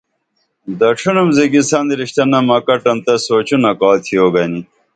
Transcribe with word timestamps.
دڇھینُم 0.79 1.29
زیگیسن 1.37 1.85
رشتہ 1.99 2.23
نم 2.31 2.47
اکٹن 2.57 2.97
تہ 3.05 3.13
سوچونہ 3.25 3.71
کا 3.79 3.89
تِھیو 4.03 4.25
گنی 4.33 4.61